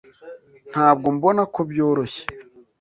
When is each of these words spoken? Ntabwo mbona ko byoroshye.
Ntabwo 0.71 1.07
mbona 1.15 1.41
ko 1.53 1.59
byoroshye. 1.69 2.23